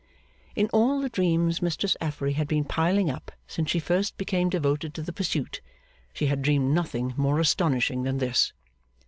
[0.55, 4.95] In all the dreams Mistress Affery had been piling up since she first became devoted
[4.95, 5.61] to the pursuit,
[6.11, 8.51] she had dreamed nothing more astonishing than this.